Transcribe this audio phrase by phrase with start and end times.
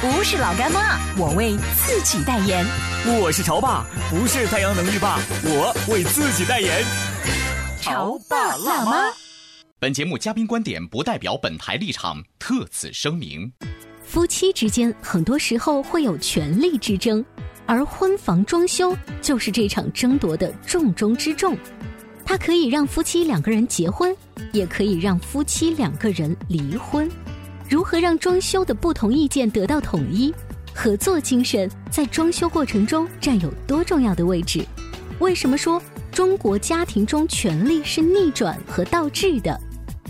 [0.00, 2.64] 不是老干妈，我为自己代言。
[3.20, 6.84] 我是潮爸，不是太阳能浴霸，我为自己代言。
[7.80, 9.12] 潮爸辣妈。
[9.80, 13.52] 本节目嘉宾观点不代表本台立场，特此声明。
[14.04, 17.24] 夫妻之间很多时候会有权力之争，
[17.66, 21.58] 而婚房装修就是这场争夺的重中之重。
[22.24, 24.16] 它可以让夫妻两个人结婚，
[24.52, 27.10] 也可以让夫妻两个人离婚。
[27.68, 30.34] 如何让装修的不同意见得到统一？
[30.74, 34.64] 合作精神在装修过程中占有多重要的位置？
[35.18, 39.54] 为什么说中国家庭中权力是逆转和倒置的？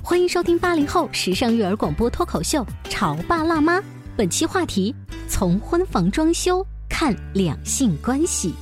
[0.04, 3.80] 欢迎收听八零后时尚育儿广播脱口秀《潮爸辣妈》，
[4.16, 4.94] 本期话题：
[5.28, 8.54] 从婚房装修看两性关系。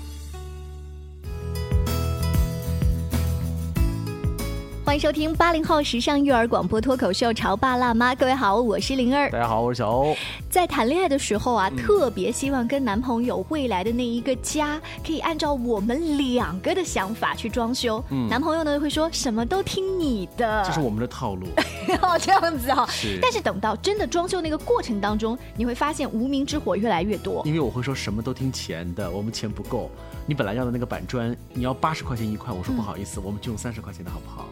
[4.97, 9.30] 迎收听八零后时尚育儿广播脱口秀《潮爸辣妈》，各位好，我是灵儿。
[9.30, 10.16] 大家好，我是小欧。
[10.48, 18.03] 在谈恋爱的时候啊，特别希望跟男朋友未来的那一个家，可以按照我们两个的想法去装修。
[18.08, 21.47] 嗯，男朋友呢会说什么都听你的，这是我们的套路。
[22.00, 22.86] 哦，这样子啊。
[22.88, 23.19] 是。
[23.20, 27.42] 但是等到真的装修那个过程当中，你会发现无名之火越来越多。
[27.44, 29.91] 因为我会说什么都听钱的，我们钱不够。
[30.25, 34.48] 你本来要的那个板砖，你要八十块钱一块，我说不好意思，我们就用三十块钱的好不好？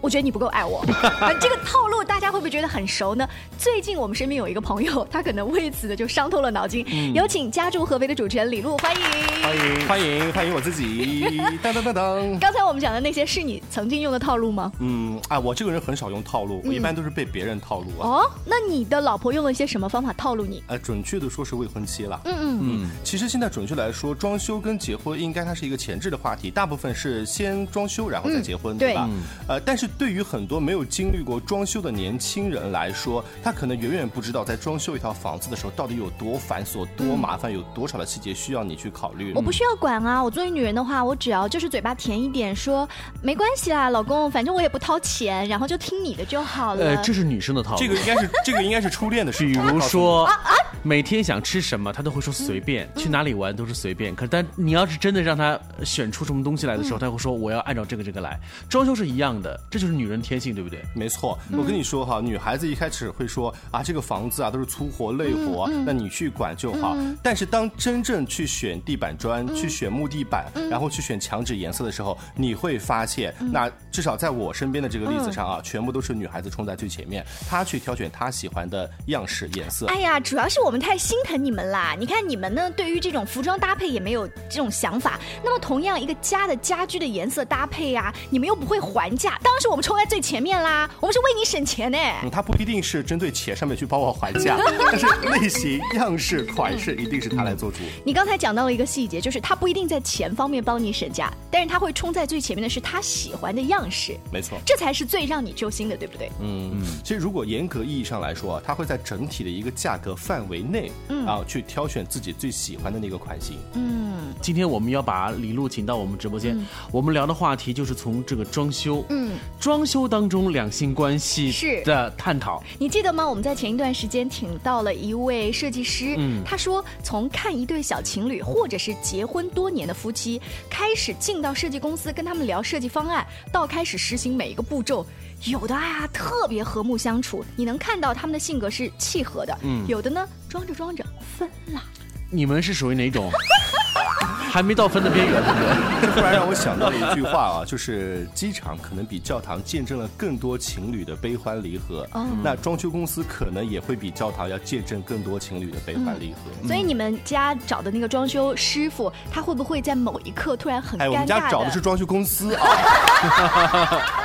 [0.00, 0.84] 我觉得你不够爱我，
[1.40, 3.28] 这个套路大家会不会觉得很熟呢？
[3.58, 6.84] 最近我们身边有一个朋友，他可能为此的就伤透了脑筋。
[7.14, 9.02] 有请家住合肥的主持人李璐，欢迎，
[9.42, 11.40] 欢迎，欢迎，欢迎我自己。
[11.62, 12.38] 当当当当。
[12.38, 14.70] 刚才我们讲的那些是你曾经用的套路吗？
[14.78, 18.08] 嗯，啊，我这个人很少用套路，我一般都是被别人套路啊。
[18.08, 20.62] 哦，那你的老婆用了一些什么方法套路你？
[20.68, 22.20] 呃，准确的说是未婚妻了。
[22.24, 22.90] 嗯嗯嗯。
[23.02, 29.08] 其实现在准确来说，装修跟结婚应该它是一个前置的话题，大部分是先装修然后再结婚，对吧？
[29.48, 39.32] 呃，但是对于很多没有经历过装修的年轻人来说，他可能远远不知道在装修一套房子的时候到底有多繁琐、多麻烦，有多少的细节需要你去考虑。
[39.34, 42.88] 我不需要管啊，我作为女人的话，我只要就是嘴巴甜一点，说
[43.22, 46.84] 没关系啦，老公，反正我也不掏钱，然后就听你的就好了。
[46.84, 47.78] 呃，这是女生的套路。
[47.78, 49.44] 这个应该是 这个应该是初恋的事。
[49.44, 54.14] 比如说啊啊，每天想吃什么，他都会说随便，去哪里玩都是随便。
[54.14, 58.38] 可但你要是真的让他选出什么东西来的时候，他会说我要按照这个这个来。
[58.68, 60.82] 装修是一样的，这就是女人天性，对不对？
[60.94, 66.96] 没错，我跟你说哈，女孩子一开始会说啊，这个房子啊都是粗活累活，那你去管就好。
[67.22, 79.86] 但是当真正去选地板砖、去选木地板，然后去选墙纸颜色的时候，你会发现，那至少在我身边的这个例子上啊，全部都是女孩子冲在最前面，她去挑选她喜欢的样式颜色。
[79.86, 81.94] 哎呀，主要是我们太心疼你们啦！
[81.98, 85.18] 你看你们呢，对于这种服装搭配也没有这种想法。
[85.44, 90.88] 那么同样一个家的家居的颜色搭配呀，你们又不会还价，当然是我们冲在最前面啦。
[90.98, 91.98] 我们是为你省钱呢。
[92.22, 94.56] 嗯，他不一定是针对钱上面去帮我还价，
[94.90, 97.78] 但是类型、样式、款式一定是他来做主。
[98.02, 104.16] 你刚才讲到了一个细节，就是他不一定在钱方面帮你省价，但是他会冲在最前面的是他喜欢的样式。
[104.32, 106.30] 没错，这才是最让你揪心的，对不对？
[106.40, 106.86] 嗯嗯。
[107.04, 113.58] 其实如果严格意义上来说啊，他会在整体的一个价格范围内，嗯啊，去挑选自己最喜欢的那个款型。
[113.74, 114.07] 嗯，
[114.40, 116.58] 今天我们要把李璐请到我们直播间，
[116.90, 122.62] 我们聊的话题就是从这个装修，嗯，装修当中两性关系是的探讨。
[122.78, 123.28] 你记得吗？
[123.28, 135.06] 我们在前一段时间请到了一位设计师，嗯，他说从看一对小情侣或者是结婚多年的夫妻开始进到设计公司跟他们聊设计方案，到开始实行每一个步骤，
[135.44, 141.04] 有的哎呀特别和睦相处，你能看到他们的性格是契合的，嗯，有的呢装着装着
[141.36, 141.82] 分了。
[142.30, 143.30] 你们是属于哪种？
[144.50, 146.08] 还没到分的边缘，对不对？
[146.08, 152.06] 这突然让我想到了一句话啊， 就是机场可能比教堂见证了更多情侣的悲欢离合，
[152.42, 156.66] 那装修公司可能也会比教堂要见证更多情侣的悲欢离合。
[156.66, 162.66] 所以你们家找的那个装修师傅，他会不会在某一刻突然很尴尬哎，我们家找的是装修公司啊。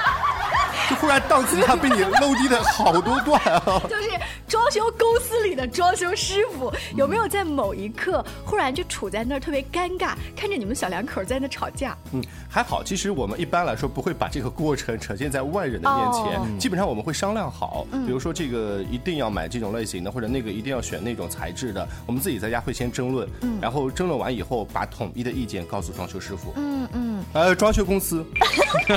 [0.89, 3.63] 就忽然档次一下被你漏低了好多段啊！
[3.89, 4.09] 就是
[4.53, 11.97] 装修公司里的装修师傅，有没有在某一刻忽然就处在那儿特别尴尬，看着你们小两口在那吵架？
[12.11, 23.27] 嗯，还好，其实我们一般来说不会把这个过程呈现在外人的面前，哦基本上我们会商量好，比如说这个一定要买这种类型的，或者那个一定要选那种材质的，我们自己在家会先争论，
[23.59, 26.53] 然后争论完以后把统一的意见告诉装修师傅。
[26.57, 28.23] 嗯嗯，呃，装修公司，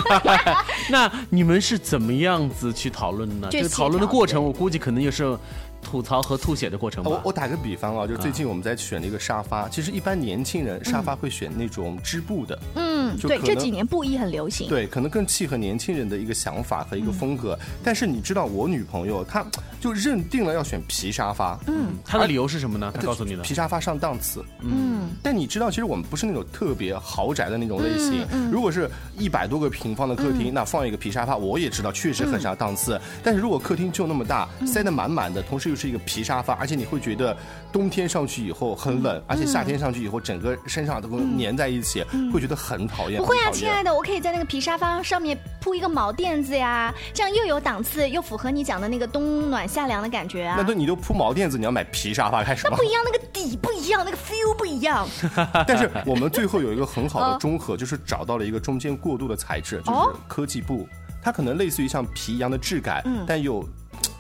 [0.91, 3.49] 那你们是怎么样子去讨论呢？
[3.51, 5.39] 这这个讨论的过程，我估计可能也是
[5.87, 7.11] 吐槽和吐血的过程吧。
[7.13, 14.69] 我我打个比方啊，就是最近我们在选那个沙发，其实一般年轻人沙发会选那种织布的，嗯，对，这几年布艺很流行。
[14.69, 17.57] 对，可能更契合年轻人的一个想法和一个风格。
[17.85, 19.47] 但是你知道，我女朋友她
[19.87, 22.91] 就认定了要选皮沙发，嗯，他的理由是什么呢？
[22.93, 23.43] 他告诉你的。
[23.45, 24.45] 皮沙发上档次。
[24.63, 28.51] 嗯，但你知道，其实我们不是那种特别豪宅的那种类嗯型。
[28.51, 33.01] 如果是一百多个平方的客厅，那放一个皮沙发，我也知道确实很上档次。
[33.23, 37.37] 但是如果客厅就那么大，嗯塞得满满的，同时又是一个皮沙发，而且你会觉得
[37.73, 42.03] 冬天上去以后很嗯冷，而且夏天上去以后整个身上都粘在一起，
[42.33, 43.21] 会觉得很讨厌。
[43.21, 50.65] 不会啊，亲爱的，我可以在那个皮沙发上面铺一个毛垫子呀，这样又有档次，又符合你讲的那个冬暖夏凉的感觉啊那。
[50.65, 52.83] 都你都铺毛垫子，你要买皮沙发干什么不？
[52.83, 55.07] 一样，那个底不一样，那个 feel 不一样。
[55.69, 60.89] 但是我们最后有一个很好 哦的中和，就是找到了一个中间过渡的材质，就是哦科技布，
[61.23, 63.63] 它可能类似于像皮一样的质感，嗯但又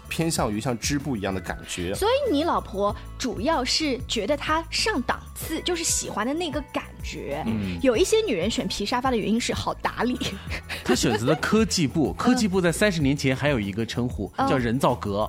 [0.08, 1.94] 偏向于像织布一样的感觉。
[1.94, 7.42] 所以你老婆主要是觉得它上档次，就是喜欢的那个感觉。
[7.46, 10.18] 嗯有一些女人选皮沙发的原因是好打理。
[10.84, 15.28] 她选择了科技布，科技布在三十年前还有一个称呼嗯叫人造革。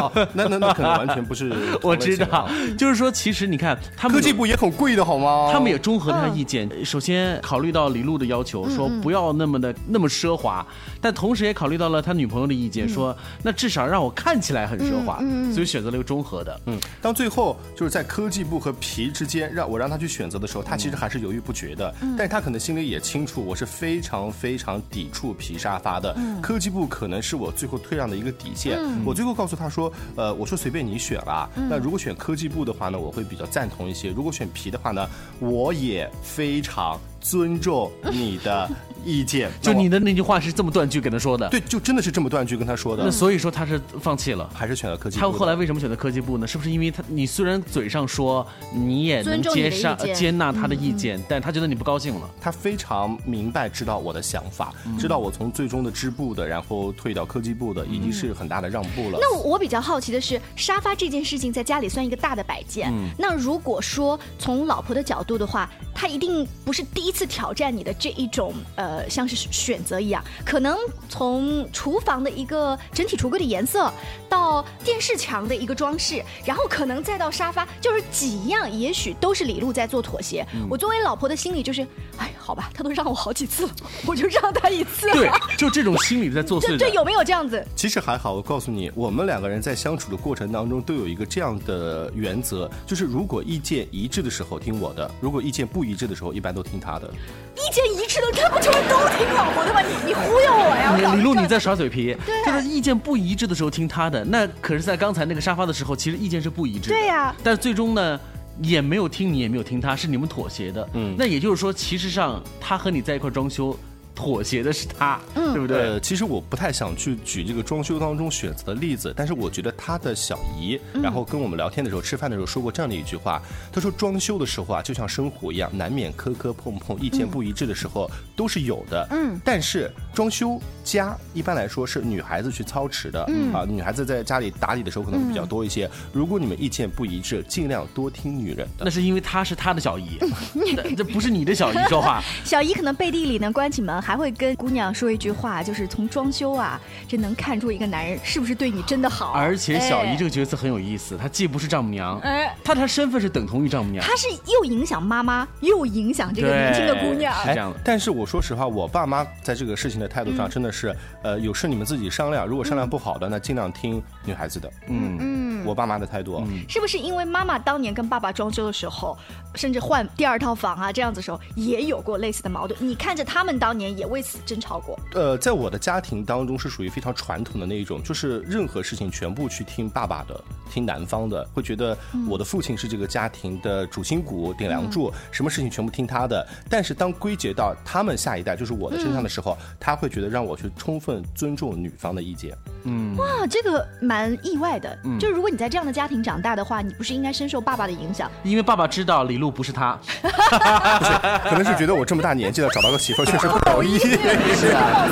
[0.00, 1.52] 哦，那那那可能完全不是
[1.82, 2.48] 我知道
[2.78, 5.50] 就是说，其实你看他们科技部也很贵的好吗？
[5.52, 6.68] 他们也综合他的意见。
[6.84, 10.66] 首先考虑到李璐的要求，说不要那么的那么奢华，
[11.00, 15.18] 但同时也考虑到了他女朋友的意见，说那至少让我看起来很奢华，
[15.52, 16.60] 所以选择了一个中和的。
[16.66, 21.94] 嗯，当最后就是在科技部和皮之间，让我让他去选择的时候，他其实还是犹豫不决的。
[22.16, 26.16] 但是他可能心里也清楚，我是非常非常抵触皮沙发的。
[26.40, 28.78] 科技部可能是我最后退让的一个底线。
[29.04, 31.48] 我最后告诉他说，呃，我说随便你选啦。
[31.68, 35.08] 那如果选科技部的话呢，我会比较赞同一些；如果选皮的话呢，
[35.38, 38.68] 我也非常尊重你的
[39.04, 39.50] 意见。
[39.60, 44.48] 就你的那句话是这么断句跟他说的，对，就真的是这么断句跟他说的那，所以说他是放弃了。
[44.54, 45.20] 还是选择科技部。
[45.20, 46.46] 他后来为什么选择科技部呢？
[46.46, 52.30] 是不是因为他你虽然嘴上说你也能接上接纳他的意见，但他觉得你不高兴了。
[52.40, 59.18] 他非常明白知道我的想法，知道我从最终的织布的，然后退到科技部的，已经是很大的让步了。
[59.20, 62.92] 那我我比较好奇的是，沙发这件事情在家里算一个大的摆件。
[63.18, 70.76] 那如果说从老婆的角度的话，她一定不是第一次挑战你的这一种呃，像是选择一样，可能
[71.08, 73.92] 从厨房的一个整体橱柜的颜色，
[74.28, 80.46] 到电视墙的一个装饰，然后可能再到沙发，就是几样，也许都是李璐在做妥协。
[80.68, 81.86] 我作为老婆的心里就是，
[82.16, 83.72] 哎，好吧，他都让我好几次了，
[84.06, 85.10] 我就让他一次。
[85.12, 86.78] 对，就这种心理在作祟的。
[86.78, 87.64] 这这有没有这样子？
[87.76, 96.99] 其实还好，我告诉你，我们两个人在相处的过程当中都有一个这样的原则，就是如果意见一致的时候听我的，如果意见不一致的时候，一般都听他的。
[97.08, 99.80] 意见一致的，看不出来都听老婆的吗？
[99.82, 101.14] 你你忽悠我呀！
[101.14, 106.96] 李璐，你在耍嘴皮，对啊就是意见不一致的时候听他的，那可是在刚才那个沙发的时候，其实意见是不一致的。
[106.96, 108.18] 对呀但是最终呢，
[108.62, 110.88] 也没有听你，也没有听他，是你们妥协的。
[110.94, 113.76] 嗯，那也就是说，其实上他和你在一块装修，
[114.20, 115.78] 妥协的是他，嗯对不对？
[115.78, 123.40] 呃，其实我不太想去举这个装修当中选择的例子，但是我觉得他的小姨，嗯然后跟我们聊天的时候、吃饭的时候说过这样的一句话，
[123.72, 129.08] 他说装修的时候啊，就像生活一样，难免磕磕碰碰，意见不一致的时候都是有的。
[129.10, 135.90] 嗯，但是装修家一般来说是女孩子去操持的，嗯啊，女孩子在家里打理的时候可能会比较多一些。
[136.12, 138.90] 如果你们意见不一致，尽量多听女人的那。
[138.90, 140.18] 是因为她是他的小姨，
[140.76, 142.20] 这这不是你的小姨说话。
[142.44, 149.34] 小姨可能背地里呢关起门还会跟姑娘说一句话，就是从装修啊，这能看出一个男人是不是对你真的好。
[149.34, 154.04] 而且小姨这个，角色很有意思，她既不是丈母娘，哎她她身份是等同于丈母娘。
[154.04, 157.32] 她是又影响妈妈，又影响这个年轻的姑娘。
[157.42, 157.78] 是这样的。
[157.84, 164.68] 但是我说实话，我爸妈在这个事情的态度上真的是，呃，有事你们自己商量，如果商量不好的，那尽量听女孩子的。
[164.88, 165.18] 嗯，
[165.64, 166.42] 我爸妈的态度。
[166.68, 169.16] 是不是因为妈妈当年跟爸爸装修的时候，
[169.54, 172.78] 甚至换第二套房啊这样子的时候，也有过类似的矛盾？
[172.80, 174.98] 你看着他们当年也为此争吵过。
[175.14, 181.96] 呃，在我的家庭当中是属于非常传统的那一种，就是任何事情全部去听爸爸的，听男方的，会觉得
[182.28, 186.46] 我的父亲是这个家庭的主心骨、顶梁柱，什么事情全部听他的。
[186.68, 192.56] 但是当归结到他们下一代，就是我的身上的时候，他会觉得让我去充分尊重女方的意见。
[192.84, 194.96] 嗯哇，这个蛮意外的。
[195.18, 198.30] 就如果你在这样的家庭长大的话，你不是应该深受爸爸的影响？
[198.44, 201.12] 因为爸爸知道李璐不是他不是，
[201.50, 203.98] 可能是觉得我这么大年纪了，找到个媳妇儿确实不容易。
[203.98, 205.08] 是啊，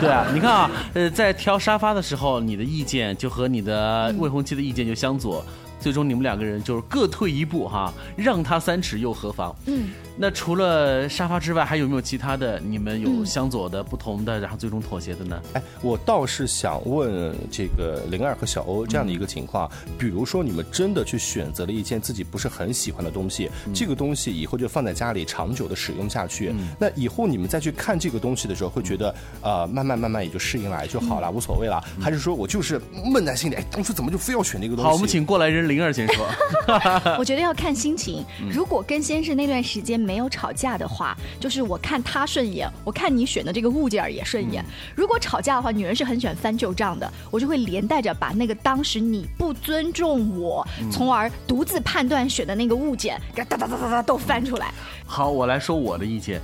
[0.00, 5.44] 对啊，你看啊，呃，在挑沙发的时候，你的意见就和你的未婚妻的意见就相左，
[5.78, 9.54] 最终你们两个人就是各退一步哈，让他三尺又何妨？
[9.66, 15.40] 嗯，那除了沙发之外，还有没有其他的你们有相左的、不同的，然后最终妥协的呢？
[15.52, 34.88] 哎，我倒是想问这个灵儿和小欧这样的一个情况，比如说你们真的去选择了一件自己不是很喜欢的东西，这个东西以后就放在家里长久的使用下去，那以后你们再去看这个东西的时候，会觉得呃慢慢慢慢也就适应了就好了，无所谓了，还是说我就是闷在心里，哎，当初怎么就非要选那个东西？
[34.88, 36.26] 好，我们请过来人灵儿先说。
[37.18, 38.24] 我觉得要看心情。
[38.50, 44.64] 如果跟先生那段时间没有吵架的话，就是我看他顺眼，我看你选的这个物件儿也顺眼。
[44.94, 54.72] 如果吵架的话，女人是很喜欢翻旧账的，我就会连带着把那个当时你不尊重我，从而独自判断选的那个物件，给哒哒哒哒哒都翻出来。
[55.04, 56.40] 好，我来说我的意见，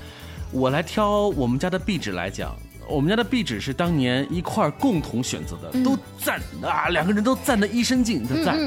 [0.51, 2.55] 我来挑我们家的壁纸来讲。
[2.89, 8.59] 我们家的壁纸是当年一块儿共同选择的，都赞啊，两个人都赞的一身劲的赞。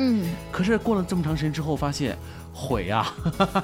[0.52, 2.18] 可是过了这么长时间之后，发现
[2.54, 3.14] 毁啊！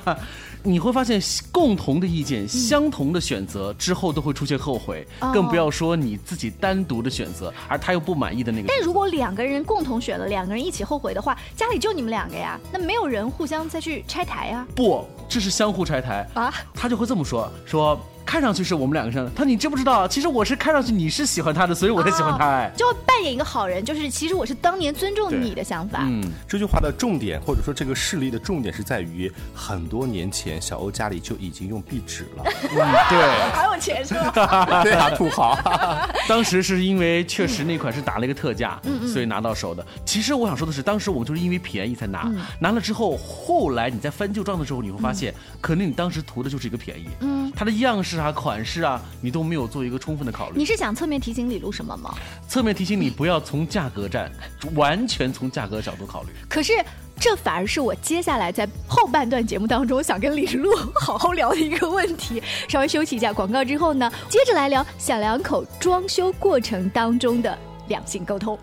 [0.64, 1.20] 你会发现
[1.52, 8.68] 共同的意见、相同的选择之后都会出现后悔，更不要说你自己单独的选择，而他又不满意的那个。
[8.68, 14.68] 但如果两个人共同选了，两个人一起后悔的话，家里就你们两个呀，那没有人互相再去拆台呀？
[14.76, 16.54] 不，这是相互拆台啊！
[16.76, 18.00] 他就会这么说说。
[18.32, 20.08] 看上去是我们两个人，他你知不知道？
[20.08, 22.46] 其实我是看上去你是喜欢他的，所以我才喜欢他。
[22.46, 26.00] 哎，就扮演一个好人，就是其实我是当年尊重你的想法。
[26.04, 32.46] 嗯，这句话的重点或者说这个事例的重点是在于，很多年前小欧家里就已经用壁纸了。
[32.72, 32.78] 嗯，
[33.10, 34.80] 对，好有钱是吧？
[34.82, 35.60] 对啊，土豪。
[36.30, 38.80] 当时是因为确实那款是打了一个特价，
[39.12, 39.86] 所以拿到手的。
[40.06, 47.10] 其实我想说的是，当时我们就是因为便宜才拿，拿了之后，后来你在翻旧账的时候，你会发现，可能你当时图的就是一个便宜。
[47.20, 48.21] 嗯，它的样式。
[48.22, 50.58] 啊，款式啊，你都没有做一个充分的考虑。
[50.58, 52.14] 你是想侧面提醒李璐什么吗？
[52.48, 54.32] 侧面提醒你不要从价格战，
[54.76, 56.30] 完全从价格角度考虑。
[56.48, 56.74] 可是
[57.20, 62.42] 这反而是我接下来在后半段节目当中想跟李璐 好好聊的一个问题。
[62.68, 68.58] 稍微休息一下广告之后呢，接着来聊小两口装修过程当中的两性沟通。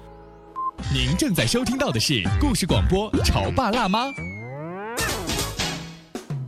[0.92, 4.06] 您正在收听到的是故事广播《潮爸辣妈》。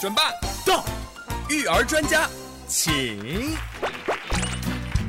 [0.00, 0.20] 准备
[0.66, 0.84] 到，
[1.48, 2.28] 育儿专家，
[2.66, 3.16] 请。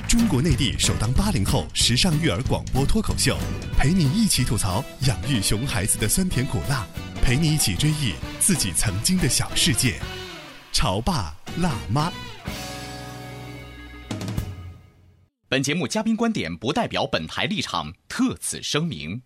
[0.07, 3.35] 中国内地首档八零后时尚育儿广播脱口秀，
[3.77, 6.85] 陪你一起吐槽养育熊孩子的酸甜苦辣，
[7.21, 9.99] 陪你一起追忆自己曾经的小世界。
[10.71, 12.11] 潮爸辣妈。
[15.49, 19.21] 本节目嘉宾观点不代表本台立场，特此声明。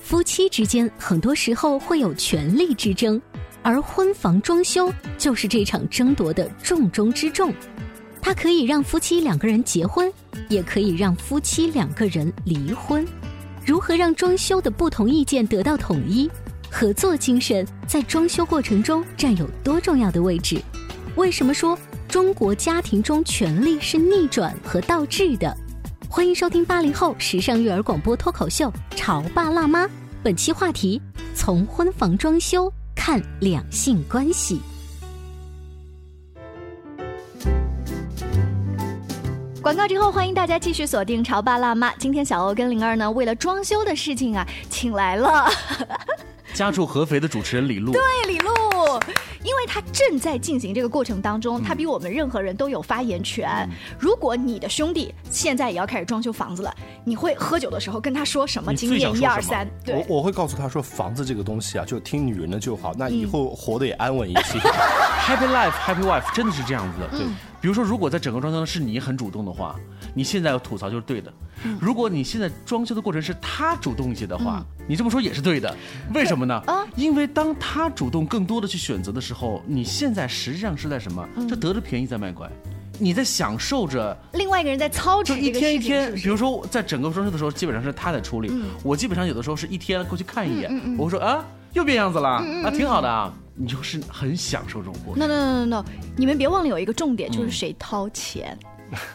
[0.00, 3.20] 夫妻之间很多时候会有权力之争。
[3.62, 7.54] 而婚房装修就是这场争夺的重中之重，
[8.20, 10.12] 它可以让夫妻两个人结婚，
[10.48, 13.06] 也可以让夫妻两个人离婚。
[13.64, 16.28] 如何让装修的不同意见得到统一？
[16.68, 20.60] 合作精神在装修过程中占有多重要的位置？
[21.16, 21.78] 为什么说
[22.08, 25.56] 中国家庭中权力是逆转和倒置的？
[26.08, 29.86] 欢迎收听八零后时尚育儿广播脱口秀《潮爸辣妈》，
[30.22, 31.00] 本期话题：
[31.34, 32.72] 从婚房装修。
[33.04, 34.60] 看两性关系。
[39.60, 41.90] 广告之后，欢迎大家继续锁定《潮爸辣妈》。
[41.98, 45.50] 今天小欧跟灵儿呢，为了装修的事情啊，请来了
[46.54, 47.90] 家住合肥的主持人李璐。
[47.90, 48.48] 对，李璐。
[49.44, 53.68] 因为他正在进行这个过程当中，他比我们任何人都有发言权。
[53.98, 59.68] 如果你的兄弟现在也要开始装修房子了，你会喝酒的时候跟他说什么经验一二三？
[59.84, 64.58] 对我，我会告诉他说，房子这个东西啊，就听女人的就好，那以后活得也安稳一些。
[65.22, 67.08] Happy life, happy wife，真的是这样子的。
[67.16, 67.26] 对，
[67.62, 69.78] 比如说，如果在整个装修是你很主动的话，
[70.12, 71.32] 你现在要吐槽就是对的。
[71.80, 75.72] 如果你现在装修的过程是他主动一些的话，你这么说也是对的。
[76.12, 76.60] 为什么呢？
[76.66, 76.84] 啊。
[76.96, 81.24] 因为当他主动更多的去选择的时候，你现在实际上是在什么？
[81.48, 82.50] 就得了便宜在卖乖，
[82.98, 86.22] 你在享受着另外一个人在操持就一天一天，是是？
[86.24, 88.52] 比如说在整个装修的时候，基本上是他在处理，
[88.82, 95.26] 我基本上有的时候是一天过去看一眼，我会说啊，又变样子了，啊，挺好的啊，你就是很享受这种过程。
[95.26, 95.84] No no no no no，
[96.16, 98.58] 你们别忘了有一个重点，就是谁掏钱。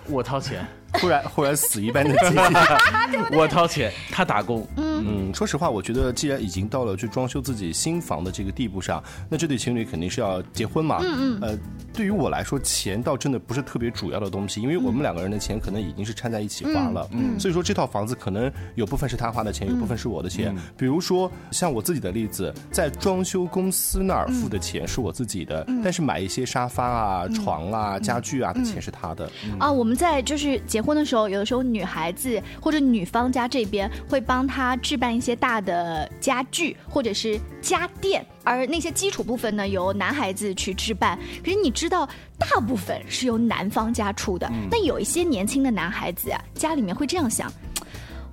[0.08, 3.20] 我掏钱，忽然忽然死一般的接近。
[3.38, 10.98] 我掏钱，他打工，嗯，说实话，我觉得既然已经到了去装修自己新房的这个地步上，那这对情侣肯定是要结婚嘛。
[11.01, 11.39] 嗯嗯。
[11.41, 11.58] 呃，
[11.94, 17.08] 对于我来说，钱倒真的不是特别主要的东西，因为我们两个人的钱可能已经是掺在一起花了。
[17.12, 17.39] 嗯。
[17.39, 20.56] 所以说这套房子可能有部分是他花的钱，有部分是我的钱。
[20.75, 29.29] 比如说像我自己的例子，在装修公司那儿付的钱是我自己的，但是买一些沙发啊、床啊、家具啊的钱是他的。
[29.60, 41.18] 啊，我们在就是结婚的时候，有的时候女孩子或者女方家这边会帮他置办一些大的家具或者是家电，而那些基础部分呢由男孩子去置办。
[41.44, 42.08] 可是你知道，
[42.38, 44.48] 大部分是由男方家出的。
[44.70, 47.52] 那有一些年轻的男孩子啊，家里面会这样想。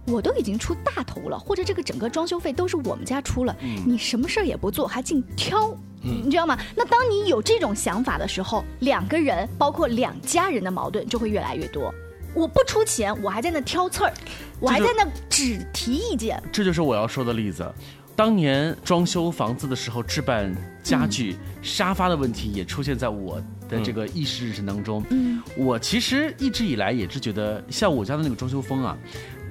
[0.06, 6.58] 我都已经出大头了，或者这个整个装修费都是我们家出了，你什么事儿也不做，还净挑，你知道吗？
[6.76, 11.90] 那当你有这种想法的时候，两个人包括两家人的矛盾就会越来越多。
[12.34, 14.12] 我不出钱，我还在那挑刺儿，
[14.60, 16.42] 我还在那只提意见。
[16.52, 17.72] 这就是我要说的例子。
[18.16, 25.04] 当年装修房子的时候，置办家具、沙发的问题也出现在我的这个议事日程当中。
[25.10, 28.96] 嗯，我其实一直以来也是觉得，像我家的那个装修风啊，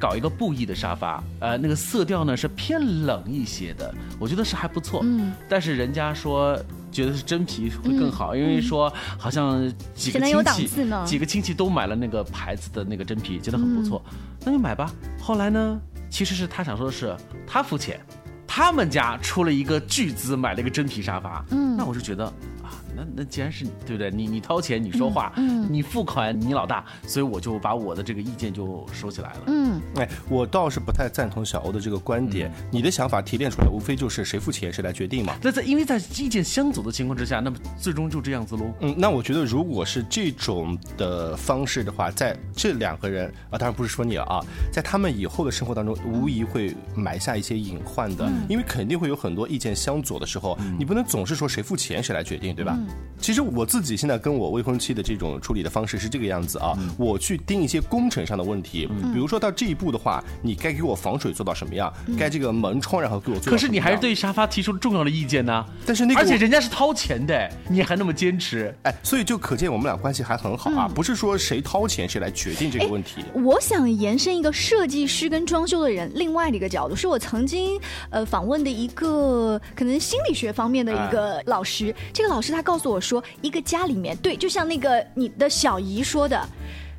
[0.04, 5.00] 搞一个布艺的沙发，呃，那个色调呢是偏冷一些的，我觉得是还不错。
[5.04, 6.60] 嗯，但是人家说。
[6.94, 10.70] 觉得是真皮会更好，因为说好像几个亲戚
[11.08, 14.00] 几个亲戚都买了那个牌子的那个真皮，觉得很不错，
[14.46, 14.94] 那就买吧。
[15.20, 17.18] 后来呢，其实是他想说的是
[17.48, 18.00] 他付钱，
[18.46, 22.26] 他们家出了一个巨资买了一个真皮沙发，嗯，那我就觉得
[22.62, 24.12] 啊，那那既然是对不对？
[24.12, 29.40] 你你掏钱，你说话，嗯，你付款，你老大，所以我就把我的这个意见就收起来了。
[29.48, 32.52] 嗯，哎，我倒是不太赞同小欧的这个观点。
[32.72, 35.36] 你的想法提炼出来，无非就是谁付钱谁来决定嘛。
[35.42, 38.74] 那在因为在意见相左的情况之下，那么最终就这样子喽。
[38.82, 44.40] 嗯，那我觉得如果是这种的方式的话，在这两个人啊，当然不是说你了啊，
[44.72, 52.78] 在他们以后的生活当中，无疑会埋下一些隐患的，因为肯定会有很多意见相左的时候，你不能总是说谁付钱谁来决定，对吧？
[53.20, 68.76] 其实我自己现在跟我未婚妻的这种处理的方式是这个样子啊，我去盯一些工程上的问题，比如说到这一步的话，你该给我防水做到什么样，该这个门窗然后给我做到可是你还是对沙发提出了重要的意见呢，但是那个而且人家是掏钱的，你还那么坚持。
[68.84, 73.24] 哎，所以就可见我们俩关系还很好啊，不是说谁掏钱谁来决定这个问题。
[73.34, 81.96] 我想延伸一个设计师跟装修的人另外的一个角度，是我曾经呃访问的一个可能心理学方面的一个老师。
[82.12, 86.44] 这个老师他告告诉我说，一个家里面，对，就像那个你的小姨说的。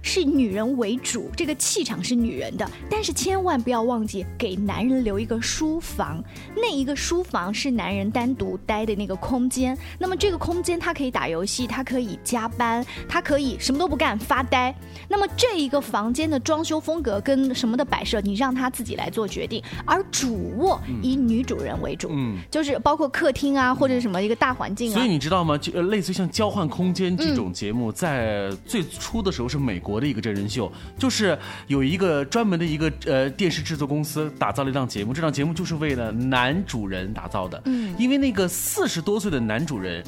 [0.05, 6.23] 是女人为主，这个气场是女人的，但是千万不要忘记给男人留一个书房，
[6.55, 9.77] 那一个书房是男人单独待的那个空间。
[9.99, 14.75] 那么这个空间，他可以打游戏，他可以加班，他可以什么都不干发呆。
[15.09, 19.63] 那么这一个房间的装修风格跟什么的摆设，你让他自己来做决定。
[19.87, 24.95] 而主卧以女主人为主，嗯就是包括客厅啊，或者什么一个大环境啊。
[24.95, 25.57] 所以你知道吗？
[25.57, 37.61] 就呃，类似于像《交换空间》这种节目，在最初的时候是美国的一个真人秀，就是有一个专门的一个呃电视制作公司打造了一档节目，这档节目就是为了男主人打造的。
[37.67, 40.05] 嗯，因为那个四十多岁的男主人。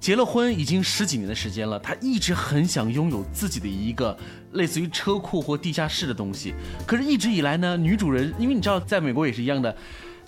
[0.00, 4.16] 结了婚已经十几年的时间了，他一直很想拥有自己的一个
[4.52, 6.54] 类似于车库或地下室的东西。
[6.86, 9.76] 可是，一直以来呢，女主人因为你知道，在美国也是一样的，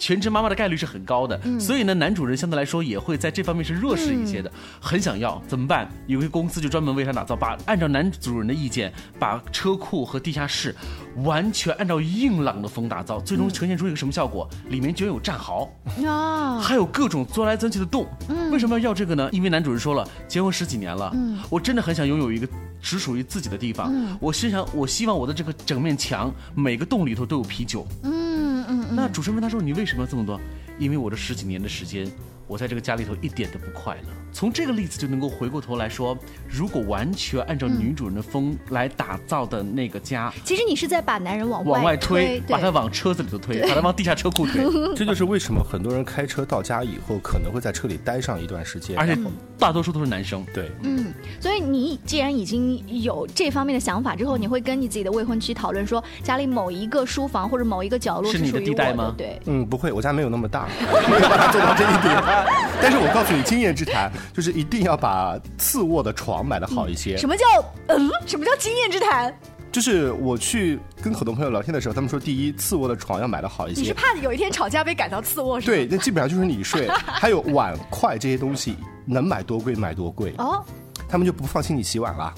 [0.02, 5.88] 全职妈妈的概率是很高的，所以呢，男主人相对来说也会在这方面是弱势一些的，很想要怎么办？
[6.08, 10.74] 有一个公司就专门为他打造，把按照男主人的意见，把车库和地下室
[11.18, 14.50] 完全按照硬朗的风打造，最终呈现出一个什么效果？
[14.70, 15.72] 里面居然有战壕。
[16.04, 18.04] 啊，还有各种钻来钻去的洞。
[18.50, 19.28] 为什么要要这个呢？
[19.30, 21.14] 因为男主人说了，结婚十几年了，
[21.48, 22.48] 我真的很想拥有一个
[22.80, 23.94] 只属于自己的地方。
[24.18, 27.86] 我心想，我希望我的这个整面墙每个洞里头都有啤酒。
[28.02, 28.31] 嗯
[28.72, 30.40] 那主持人问他说：“你为什么要这么多？”
[30.78, 32.10] 因为我这十几年的时间，
[32.52, 34.08] 我我在这个家里头一点都不快乐。
[34.30, 44.62] 从这个例子就能够回过头来说，如果完全按照女主人的风来打造的那个家，其实你是在把男人往往外推，把他往车子里头推，把他往地下车库推。
[44.94, 49.16] 这就是为什么很多人开车到家以后可能会在车里待上一段时间，而且
[49.58, 50.44] 大多数都是男生。
[50.52, 59.14] 对，嗯，所以你既然已经有这方面的想法之后，你会跟你自己的未婚妻讨论说，家里某一个书房或者某一个角落是你的地带吗？
[59.16, 60.66] 对，嗯，不会，我家没有那么大，
[61.08, 62.41] 没有办法做到这一点。
[62.80, 64.92] 但是我告诉你，经验之谈就是一定要。
[65.02, 67.16] 把次卧的床买的好一些。
[67.16, 67.44] 什么叫
[67.88, 68.08] 嗯？
[68.24, 69.36] 什么叫经验之谈？
[69.72, 73.80] 就是我去跟很多朋友聊天的时候，他们说，第一，次卧的床要买的好一些。
[73.80, 75.60] 你是怕有一天吵架被赶到次卧？
[75.60, 76.86] 对，那基本上就是你睡。
[77.04, 80.32] 还有碗筷这些东西，能买多贵买多贵。
[80.38, 80.64] 哦，
[81.08, 82.32] 他们就不放心你洗碗了。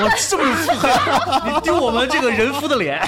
[0.00, 3.00] 我这么腹黑，你丢我们这个人夫的脸。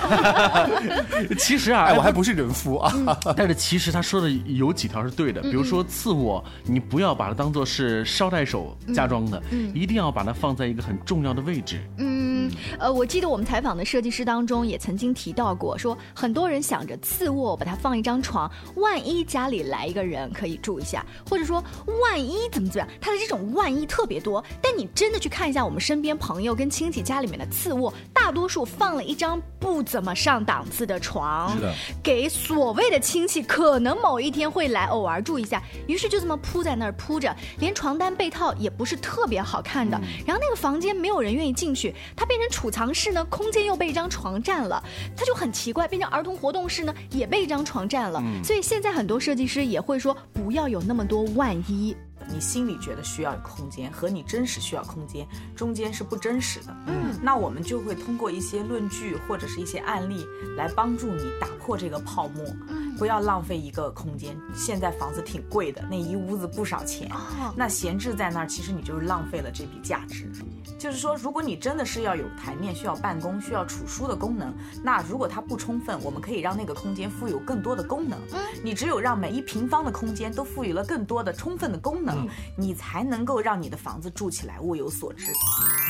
[1.39, 2.93] 其实啊，我还不是人夫啊。
[3.37, 9.43] 但是其实他说的有几条是对的，比如说次卧，你不要把它当做是捎带手加装的，
[9.73, 11.81] 一定要把它放在一个很重要的位置。
[11.99, 12.34] 嗯，
[12.79, 21.63] 呃，我记得我们采访的设计师当中也曾经提到过，说很多人想着次卧把它放一张床，万一家里来一个人可以住一下，或者说
[22.03, 24.43] 万一怎么怎么样，他的这种万一特别多。
[24.63, 44.83] 但你真的去看一下我们身边朋友跟亲戚家里面的次卧，大多数放了一张不怎么上档次的床，是的，给所谓的亲戚可能某一天会来偶尔住一下，于是就这么铺在那儿铺着，连床单被套也不是特别好看的，然后那个房间没有人愿意进去，它变成储藏室呢，空间又被一张床占了，
[45.17, 51.97] 它就很奇怪，变成儿童活动室呢，也被一张床占了，所以现在很多设计师也会说，不要有那么多万一。
[52.27, 56.75] 你心里觉得需要空间，和你真实需要空间中间是不真实的。
[56.87, 60.25] 嗯，那我们就会通过一些论据或者是一些案例
[60.57, 62.43] 来帮助你打破这个泡沫。
[62.71, 64.37] 嗯，不要浪费一个空间。
[64.55, 67.09] 现在房子挺贵的，那一屋子不少钱。
[67.13, 70.31] 哦，那闲置在那儿，其实你就是浪费了这笔价值。
[70.79, 74.53] 就是说，如果你真的是要有台面、需要办公、需要储书的功能，
[74.83, 78.19] 那如果它不充分，我们可以让那个空间富有更多的功能。
[78.33, 85.33] 嗯，你只有让每一平方的空间都赋予了更多的充分的功能，你才能够让你的房子住起来物有所值。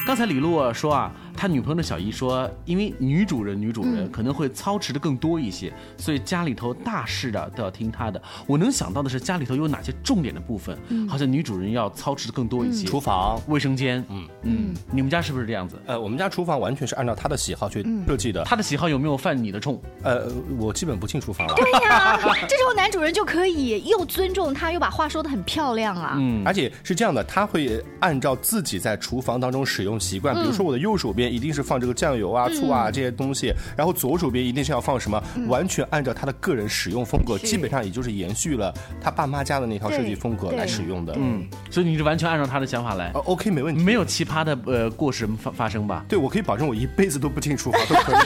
[0.06, 8.20] 刚才李璐说啊，他女朋友的小姨说，因为女主人女主人可能会操持的更多一些，所以家里头大事的都要听他的。
[8.46, 10.76] 我能想到的是家里头有哪些重点的部分，
[11.08, 12.86] 好像女主人要操持的更多一些。
[12.86, 14.74] 厨房、卫生间，嗯嗯。
[14.90, 15.80] 你们家是不是这样子？
[15.86, 18.44] 呃，我们家厨房完全是按照他的喜好去设计的。
[18.44, 19.80] 他的喜好有没有犯你的冲？
[20.02, 20.28] 呃，
[20.58, 21.54] 我基本不进厨房了。
[21.54, 26.16] 对呀，这时候男主人就可以又尊重他，又把话说的很漂亮啊。
[26.18, 41.14] 嗯，而且是这样的，他会按照自己在厨房当中使用习惯，比如说我的右手边一定是放这个酱油啊、醋啊这些东西，然后左手边一定是要放什么，完全按照他的个人使用风格，基本上也就是延续了他爸妈家的那套设计风格来使用的。
[41.16, 43.10] 嗯，所以你是完全按照他的想法来。
[43.12, 44.58] OK，没问题，没有奇葩的。
[44.66, 46.04] 呃，过失发发生吧？
[46.06, 48.16] 对，我可以保证我一辈子都不进厨房，都可以，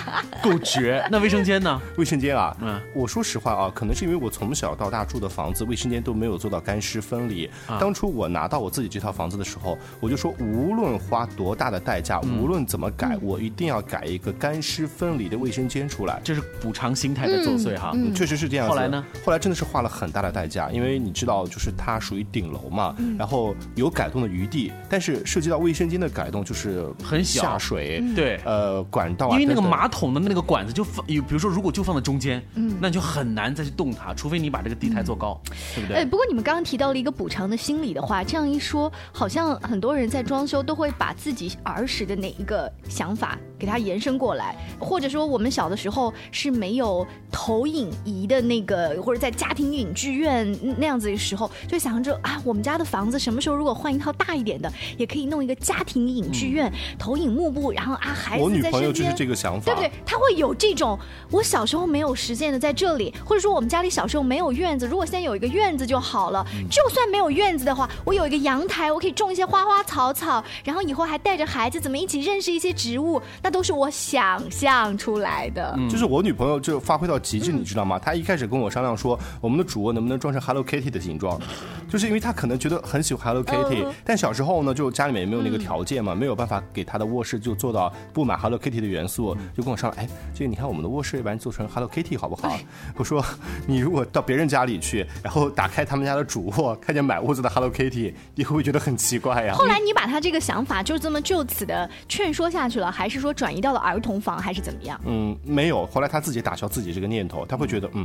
[0.42, 1.06] 够绝。
[1.10, 1.78] 那卫生间呢？
[1.98, 7.48] 卫生间啊，嗯，我说实话啊，可能是因为我从小到大住的房子，卫生间都没有做到干湿分离。
[7.78, 16.20] 当初我拿到我自己这套房子的时候，我就说，无论花多大的代价，无论怎么改，我一定要改一个干湿分离的卫生间出来。
[16.24, 18.68] 这是补偿心态的作祟哈，确实是这样。
[18.68, 19.04] 后来呢？
[19.24, 26.86] 后来真的是花了很大的代价，因为你知道，就是它属于顶楼嘛，然后有改动的余地，但是涉及到卫生间的改动就是。
[27.02, 35.40] 很小下水，对，呃，管道，因为那个马桶的那个管子就放，有比如说如果就放在中间，嗯，那就很难再去动它，除非你把这个地台做高，
[35.74, 35.98] 对不对？
[35.98, 56.72] 哎，不过你们刚刚提到了一个补偿的心理的话，这样一说，好像很多人在装修都会把自己儿时的哪一个想法给它延伸过来，或者说我们小的时候是没有投影仪的那个，或者在家庭影剧院那样子的时候，就想着啊，我们家的房子什么时候如果换一套大一点的，也可以弄一个家庭影剧院。
[56.98, 59.90] 投影幕布，然后啊，孩子我女朋友就是这个想法，对不对？
[60.04, 60.98] 他会有这种，
[61.30, 66.44] 我小时候没有实现的在这里，或者说我们家里小时候没有院子，如果现在有一个院子就好了。
[66.70, 75.78] 就算没有院子的话，我有一个阳台，我可以种一些花花草草，然后以后还带着孩子怎么一起认识一些植物，那都是我想象出来的。
[75.88, 77.96] 就是我女朋友就发挥到极致，你知道吗？
[77.96, 81.40] 她一开始跟我商量说，我们的主卧能不能装成 Hello Kitty 的形状，
[81.88, 86.60] 就是因为她可能觉得很喜欢 Hello Kitty，但小时候呢，就家里面也没有那个条件嘛，没有办法。
[86.72, 92.58] 给她的卧室就做到布满 Hello Kitty 的元素，就跟我商量，哎，这个你看我们的卧室，要不然做成 Hello Kitty 好不好？
[92.96, 93.24] 我说，
[93.64, 99.54] 你如果到别人家里去，然后打开他们家的主卧，看见满屋子的 Hello Kitty，你会不会觉得很奇怪呀？
[99.54, 105.00] 后来你把他这个想法就这么就此的劝说下去了，还是说转移到了儿童房，还是怎么样？
[105.04, 105.86] 嗯，没有。
[105.86, 108.04] 后来他自己打消自己这个念头，他会觉得，嗯。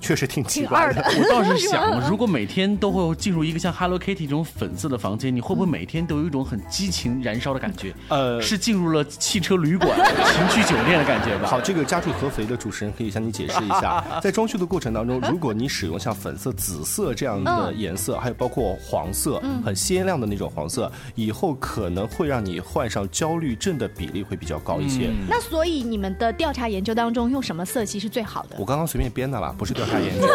[0.00, 1.02] 确实挺奇怪的。
[1.18, 7.92] 我倒是想， 如果每天都会进入一个像 Hello Kitty 这种粉色的房间，你会不会每天都有一种很激情燃烧的感觉？
[8.06, 11.48] 呃，是进入了汽车旅馆、 情趣酒店的感觉吧？
[11.48, 25.10] 好，这个家住合肥的主持人可以向你解释一下，在装修的过程当中，如果你使用像粉色、紫色这样的颜色，还有包括黄色，很鲜亮的那种黄色，以后可能会让你患上焦虑症的比例会比较高一些。
[25.28, 28.56] 那所以你们的调查研究当中用什么色系是最好的？
[28.58, 30.26] 我刚刚随便编的啦，不是调查研究。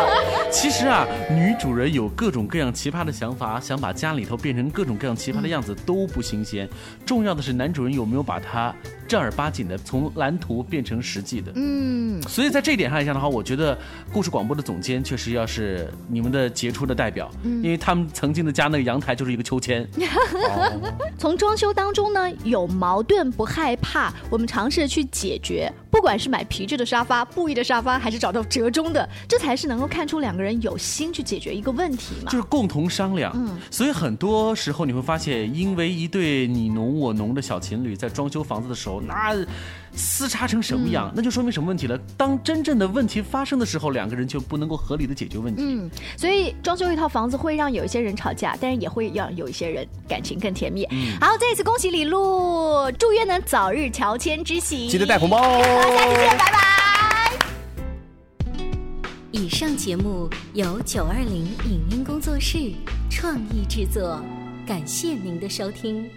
[0.50, 6.68] 其实啊，女主人有各种各样奇葩的想法，想把家里头变成各种各样奇葩的样子都不新鲜。
[7.06, 8.74] 重要的是男主人有没有把它
[9.06, 11.52] 正儿八经的从蓝图变成实际的。
[11.54, 13.76] 嗯，所以在这一点上来讲的话，我觉得
[14.12, 19.86] 故事广播的总监确实要是你们的杰出的代表，因为他们曾经的家那个阳台就是一个秋千。
[21.18, 25.72] 从装修当中呢，有矛盾不害怕，我们尝试去解决。
[25.90, 32.30] 不管是买皮质的沙发、布艺的沙发，还是找到折中的，这才是能够看出两个人有心去解决一个问题嘛。
[32.30, 33.32] 就是共同商量。
[33.34, 39.34] 嗯，所以很多时候你会发现，因为一对你侬我侬的小情侣在装修房子的时候，那
[39.94, 41.98] 撕叉成什么样，那就说明什么问题了。
[42.16, 45.62] 当真正的问题发生的时候，两个人就不能够合理的解决问题。
[45.64, 50.86] 嗯，所以装修一套房子会让有一些人吵架，但是也会让有一些人感情更甜蜜。
[51.20, 55.62] 好，再一次恭喜李璐，祝愿能早日乔迁之喜，记得带红包哦。
[55.62, 56.58] 下期见，拜拜。
[59.30, 62.72] 以上节目由九二零影音工作室
[63.10, 64.20] 创意制作，
[64.66, 66.08] 感谢您的收听。